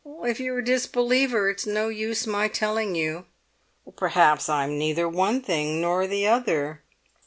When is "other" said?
6.25-6.81